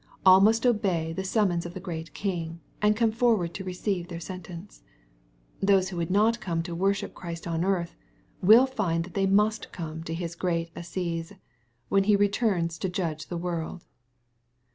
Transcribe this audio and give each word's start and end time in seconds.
AU 0.25 0.39
must 0.39 0.65
obey 0.65 1.13
the 1.13 1.23
summons 1.23 1.63
of 1.63 1.75
the 1.75 1.79
great 1.79 2.11
King, 2.15 2.59
and 2.81 2.95
come 2.95 3.11
forward 3.11 3.53
to 3.53 3.63
receive 3.63 4.07
their 4.07 4.19
sentence. 4.19 4.81
Those 5.61 5.89
who 5.89 5.97
would 5.97 6.09
not 6.09 6.39
come 6.41 6.63
to 6.63 6.73
worship 6.73 7.13
Christ 7.13 7.45
on 7.45 7.63
earth, 7.63 7.95
will 8.41 8.65
find 8.65 9.05
they 9.05 9.27
must 9.27 9.71
come 9.71 10.01
to 10.05 10.15
His 10.15 10.33
great 10.33 10.71
assize, 10.75 11.33
when 11.89 12.05
He 12.05 12.15
returns 12.15 12.79
to 12.79 12.89
judge 12.89 13.27
the 13.27 13.37
world. 13.37 13.85